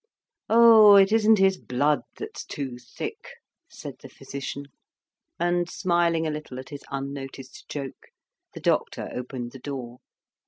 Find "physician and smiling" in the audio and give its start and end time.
4.09-6.25